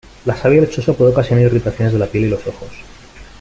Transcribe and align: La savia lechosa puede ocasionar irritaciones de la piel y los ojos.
La 0.25 0.35
savia 0.35 0.61
lechosa 0.61 0.93
puede 0.93 1.11
ocasionar 1.11 1.45
irritaciones 1.45 1.93
de 1.93 1.99
la 1.99 2.07
piel 2.07 2.25
y 2.25 2.29
los 2.29 2.47
ojos. 2.47 2.69